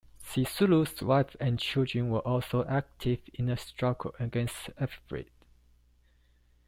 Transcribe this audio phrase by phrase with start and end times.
[0.25, 5.27] Sisulu's wife and children were also active in the struggle against apartheid.